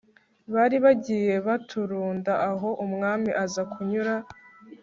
[0.53, 4.13] bari bagiye baturunda aho umwami aza kunyura